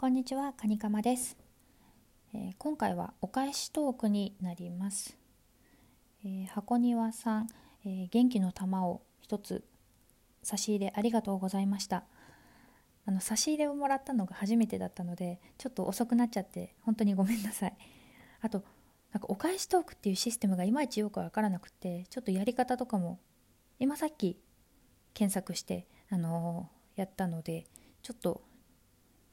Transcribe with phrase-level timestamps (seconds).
[0.00, 1.36] こんにちは、カニカマです、
[2.32, 5.18] えー今回はお返しトークになります。
[6.24, 7.48] えー箱庭さん、
[7.84, 9.64] えー元気の玉を一つ
[10.44, 12.04] 差し入れありがとうございました。
[13.06, 17.76] あの差し入れをもらったのが初めてだったので、ちょっと遅くなっちゃって本当にごめんなさい。
[18.40, 18.62] あと
[19.12, 23.18] なんかお返しトークっていうシステムがいまいちよくわからなくて、ちょっとやり方とかも
[23.80, 24.38] 今さっき
[25.12, 27.66] 検索してあのーやったので、
[28.04, 28.42] ちょっと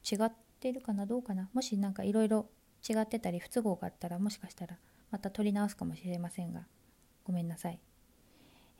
[0.02, 0.32] 違っ
[0.66, 2.46] てるかなどうかなもしなんかいろいろ
[2.88, 4.76] 違ってたり不都合があったらもしかしたら
[5.12, 6.62] また取り直すかもしれませんが
[7.24, 7.78] ごめんなさい。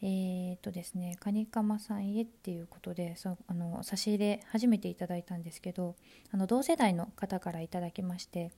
[0.03, 5.97] えー、っとですねカニカマさんへっていうことでそあの差し入れ初めていただいたんですけど
[6.33, 8.51] あの同世代の方からいただきまして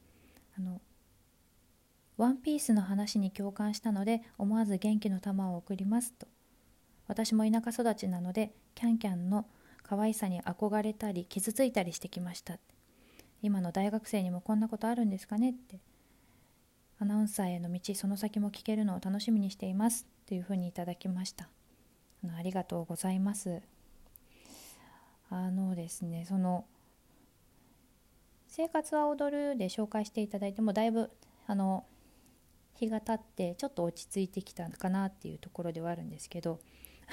[0.59, 0.81] あの
[2.17, 6.27] ワンピースの話に共感したので思わず元気の玉を送りますと。
[7.07, 9.47] 私も田舎育ちなのでキャンキャンの
[9.85, 12.59] 可愛さに憧れたり傷ついたりしてきました。
[13.43, 15.81] 今の大学生にもこんなことあるんですかねって。
[17.01, 20.07] アナウンサーへの道その先も聞けるのを楽しみにしています。
[20.27, 21.49] というふうにいただきました。
[22.25, 23.63] あのありがとうございます。
[25.31, 26.65] あのですねその
[28.49, 31.11] 「生活は踊る」で紹介していただいてもだいぶ
[31.47, 31.85] あの
[32.75, 36.61] 日が経ってちょっと落ち着いてきたかなっていうところではあるんですけど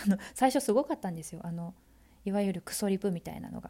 [0.05, 1.41] あの最初すごかったんですよ。
[1.43, 1.75] あの
[2.23, 3.69] いわゆるクソリプみたいなのが。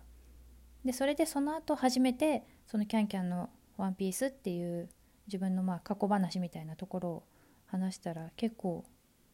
[0.86, 4.89] でそれでその後初めてそのキャンキャンの「ワンピースっていう
[5.28, 7.23] 自分のまあ過去話みたいなところを
[7.66, 8.86] 話したら結構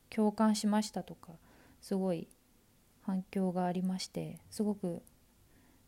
[0.09, 1.33] 共感しましたとか
[1.81, 2.27] すごい
[3.01, 5.03] 反響がありましてすごく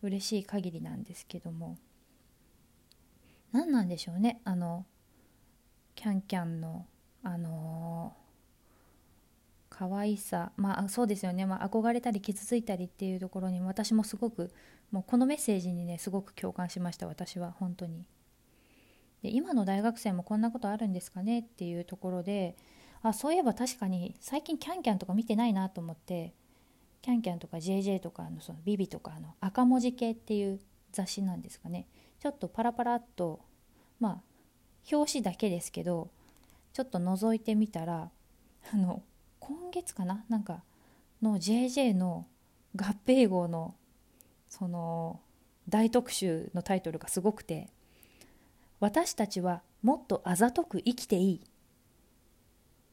[0.02, 1.78] 嬉しい限りなんですけども。
[3.54, 4.84] 何なんでしょうねあの
[5.94, 6.88] キャンキャンの
[7.22, 8.18] あの
[9.76, 14.52] 可愛さまあそうですよね、まあ、憧れたり傷ついたりっていうところに私もすごく
[14.92, 18.08] もうこのメッセージにねすごく共感しました私は本当に。
[19.24, 21.40] で今の大学生もこんなことあるんですかね？
[21.40, 22.56] っていうところで
[23.02, 26.34] あそういえば確かに最近キャンキャンとか見てないなと思って
[27.02, 30.60] キャンキャンとか JJ とかのそのビビとかの赤文字系っていう
[30.92, 31.88] 雑誌なんですかね？
[32.20, 33.40] ちょっとパラパラっと
[34.00, 34.22] まあ
[34.92, 36.12] 表紙だけですけど
[36.74, 38.12] ちょっと覗いてみたら
[38.74, 39.02] あの
[39.46, 40.24] 今月かな？
[40.30, 40.64] なんか
[41.22, 42.26] の JJ の
[42.78, 43.76] 合併号の
[44.48, 45.20] その
[45.68, 47.70] 大特集のタイトルがすごくて
[48.80, 51.40] 「私たちはもっとあざとく生きていい」っ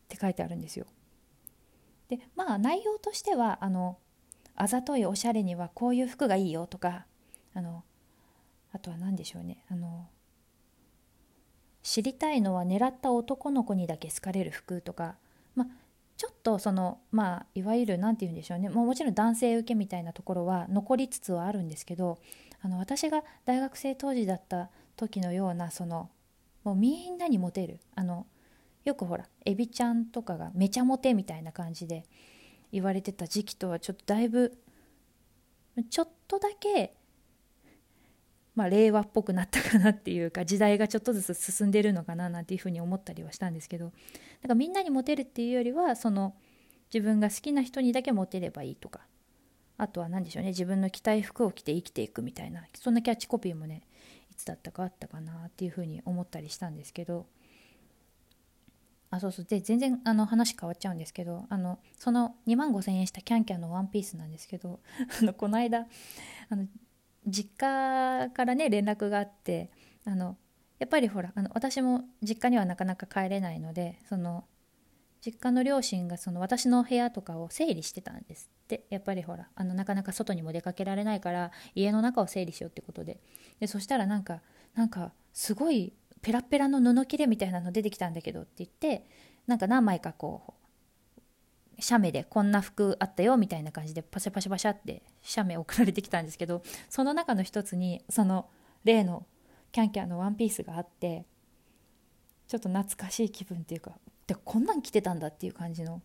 [0.08, 0.86] て書いてあるんですよ。
[2.08, 3.98] でまあ内容としてはあの
[4.56, 7.06] あざといおしゃれにはこういう服がいいよとか
[7.54, 7.84] あの
[8.72, 10.08] あとは何でしょうねあの
[11.82, 15.16] 知りたいのは狙った男の子にだけ好かれる服とか、
[16.20, 18.68] ちょっとそのまあいわゆる何て言うんでしょうね。
[18.68, 22.18] もうもちろん男性受けみたいなところは残りつつはあるんですけど
[22.60, 26.10] あの私が大学生当時だった時のようなその
[26.62, 27.80] もうみんなにモテる。
[27.94, 28.26] あの
[28.84, 32.04] よくほらエビちゃんとかがめちゃモテみたいな感じで
[32.70, 34.58] 言われてた時期とはちょっとだいぶ
[35.88, 36.92] ちょっとだけ
[38.54, 43.92] まあ、令和っぽくなったかなっていうか時代がちょっとずつ進んでるのかななんていうふうに思ったりはしたんですけど
[44.42, 46.34] なんかみんなにモテるっていうよりはその
[46.92, 49.00] 自分が好きな人にだけモテればいいとか
[49.78, 53.82] あとは何でしょうね自分の着たい服を着て生きていくみたいなそんなキャッチコピーもね
[54.30, 57.26] いつだったかあったかなっていうふうに思ったりしたんですけど
[59.10, 59.44] あそうそう。
[59.44, 64.80] で全然あの話変わっちゃうんですけどあのその2万5,000円したキャンキャンのワンピースなんですけど
[65.20, 65.86] あのこの間
[66.48, 66.66] あの
[67.30, 69.70] 実家からね連絡があって
[70.04, 70.36] あの
[70.78, 74.44] やっぱりほらあの私も実家にはなかなか帰れないのでその
[75.24, 78.86] 実家の両親がその私の部屋とかを整理してたんですって。
[78.88, 83.20] やっぱりほらあのなかなか外にも出かけられないから家の中を整理しようってことで。
[83.58, 84.40] でそしたらなんか
[84.74, 85.92] なんかすごい
[86.22, 89.06] ペラペラの布切れみたいなの出てきたんだけどって言って
[89.46, 90.52] なんか何枚かこう
[91.80, 98.48] 写メでこんな服あったよみたいな感じでパシャパシャパシャって写メ送られてきたんですけどその中の一つにその
[98.84, 99.26] 例の
[99.72, 101.24] キャンキャンのワンピースがあって
[102.48, 103.92] ちょっと懐かしい気分っていうか
[104.26, 106.02] でこんなん着てたんだっていう感じの。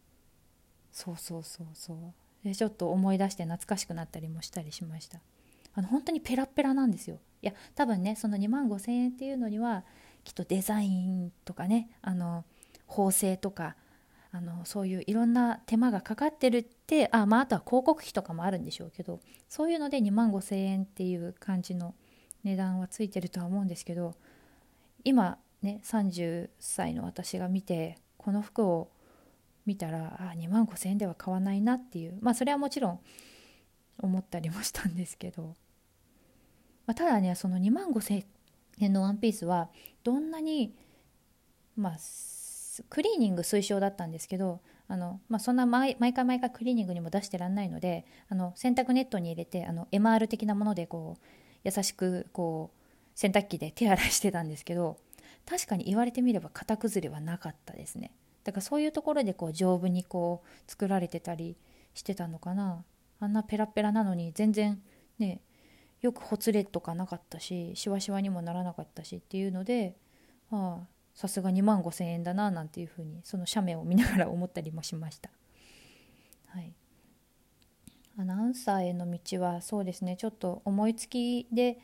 [0.92, 1.98] そうそうそうそう。
[2.44, 5.19] でちょっと思い出して懐かしくなったりもしたりしました。
[5.74, 7.19] あの本当にペラペラなんですよ。
[7.42, 9.83] いや多分ねその2万5,000円っていうのには
[10.24, 12.45] きっとデザインとかねあの
[12.88, 13.75] 縫製とか
[14.36, 21.96] あのそういういろんな手間がかかってるってあ,、まあ、あとは広告費とかもあるんでしょうけどそういうので2万5,000円っていう感じの
[22.44, 24.14] 値段はついてるとは思うんですけど
[25.06, 28.92] 今ね30歳の私が見てこの服を
[29.66, 33.00] 見たらあ2万5,000円では買わないなっていうまあそれはもちろん
[34.00, 35.56] 思ったりもしたんですけど
[36.86, 38.26] まあ、ただねその2万5,000
[38.80, 39.70] 円のワンピースは
[40.04, 40.76] どんなに
[41.76, 41.98] まあ
[42.89, 51.22] クリーニング推奨だったんですけどあの、まあ、そんな毎回毎回クリーニングにも出してらんないのであの洗濯ネットに入れてあの MR 的なものでこう
[51.63, 52.80] 優しくこう
[53.16, 54.98] 洗濯機で手洗いしてたんですけど
[55.45, 58.12] 確かに言われてみれば型崩れはなかったですね。
[58.44, 61.56] だからそういうところでこう丈夫にこう作られてたり
[61.94, 62.83] してたのかな。
[63.19, 64.81] あんなペラペラなのに全然
[65.19, 65.42] ね
[66.01, 69.95] よくほつれとかなかったししわしわにもならなかったしっていうので
[70.51, 75.30] ああさすが2万5,000円だななんていうふうにその写メを見ながら思ったりもしました。
[76.48, 76.74] はい、
[78.18, 81.80] アナウンサーへの道はそうですねちょっと思いつきで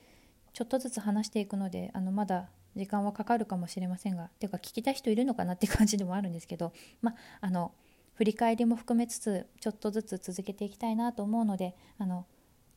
[0.53, 7.73] ちょっとずつ話していくのであのまだ時間はかかるかもしれませんがていうか聞きたい人いるのかなって感じでもあるんですけど まあの
[8.15, 12.25] 振り返りも含めつつちょっとずつ続けていきたいなと思うのであの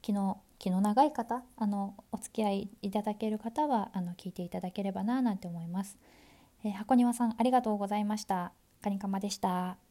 [0.03, 5.99] 気の気の長い方あのお付き合いいただける方はあの聞いていただければななんて思います。
[6.65, 8.53] えー、箱庭さんありがとうございました。
[8.83, 9.84] カニカマでした。